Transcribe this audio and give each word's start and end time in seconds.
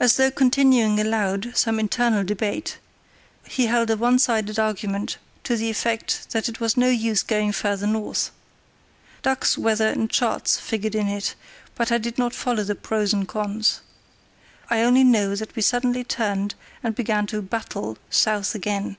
As 0.00 0.16
though 0.16 0.32
continuing 0.32 0.98
aloud 0.98 1.52
some 1.56 1.78
internal 1.78 2.24
debate, 2.24 2.78
he 3.46 3.66
held 3.66 3.88
a 3.88 3.94
onesided 3.96 4.58
argument 4.58 5.18
to 5.44 5.54
the 5.56 5.70
effect 5.70 6.32
that 6.32 6.48
it 6.48 6.58
was 6.58 6.76
no 6.76 6.88
use 6.88 7.22
going 7.22 7.52
farther 7.52 7.86
north. 7.86 8.32
Ducks, 9.22 9.56
weather, 9.56 9.86
and 9.86 10.10
charts 10.10 10.58
figured 10.58 10.96
in 10.96 11.06
it, 11.06 11.36
but 11.76 11.92
I 11.92 11.98
did 11.98 12.18
not 12.18 12.34
follow 12.34 12.64
the 12.64 12.74
pros 12.74 13.12
and 13.12 13.28
cons. 13.28 13.82
I 14.68 14.82
only 14.82 15.04
know 15.04 15.36
that 15.36 15.54
we 15.54 15.62
suddenly 15.62 16.02
turned 16.02 16.56
and 16.82 16.96
began 16.96 17.28
to 17.28 17.40
"battle" 17.40 17.98
south 18.10 18.56
again. 18.56 18.96